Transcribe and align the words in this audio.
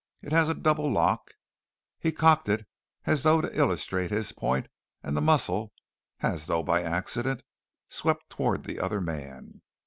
It 0.23 0.31
has 0.33 0.49
a 0.49 0.55
double 0.55 0.91
lock." 0.91 1.35
He 1.99 2.11
cocked 2.11 2.49
it 2.49 2.65
as 3.05 3.21
though 3.21 3.39
to 3.39 3.55
illustrate 3.59 4.09
his 4.09 4.31
point, 4.31 4.65
and 5.03 5.15
the 5.15 5.21
muzzle, 5.21 5.73
as 6.21 6.47
though 6.47 6.63
by 6.63 6.81
accident, 6.81 7.43
swept 7.87 8.31
toward 8.31 8.63
the 8.63 8.79
other 8.79 8.99
man. 8.99 9.61